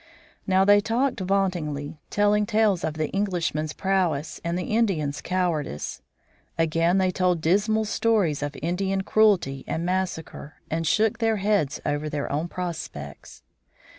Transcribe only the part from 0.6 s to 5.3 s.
they talked vauntingly, telling tales of the Englishman's prowess and the Indian's